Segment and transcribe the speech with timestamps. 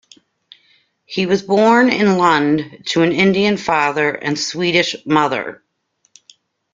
[1.05, 5.63] He was born in Lund to an Indian father and Swedish mother.